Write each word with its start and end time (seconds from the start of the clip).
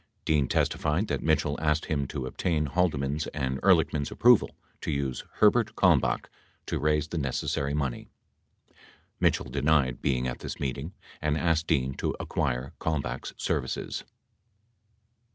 61 0.21 0.21
Dean 0.25 0.47
testified 0.47 1.07
that 1.09 1.21
Mitchell 1.21 1.55
asked 1.61 1.85
him 1.85 2.07
to 2.07 2.25
obtain 2.25 2.65
Haldeman's 2.65 3.27
and 3.35 3.61
Ehrlichman's 3.61 4.09
approval 4.09 4.55
to 4.81 4.89
use 4.89 5.23
Herbert 5.33 5.75
Kalmbach 5.75 6.27
to 6.65 6.79
raise 6.79 7.09
the 7.09 7.19
necessary 7.19 7.75
money. 7.75 8.09
62 8.69 8.75
Mitchell 9.19 9.49
denied 9.51 10.01
being 10.01 10.27
at 10.27 10.39
this 10.39 10.59
meeting 10.59 10.93
and 11.21 11.37
asking 11.37 11.81
Dean 11.89 11.93
to 11.97 12.15
acquire 12.19 12.73
Ivalmbach's 12.81 13.35
services. 13.37 14.03